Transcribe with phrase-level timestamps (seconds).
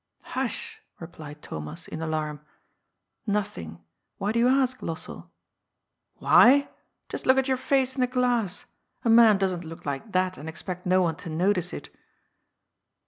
[0.23, 2.41] "Hush," replied Thomas in alarm.
[3.27, 3.83] "Nothing.
[4.17, 5.29] *Why do you ask, Lossell?"
[6.15, 6.69] "Why?
[7.07, 8.65] Just look at your face in the glass!
[9.05, 11.95] A man doesn't look like that and expect no one to notice it."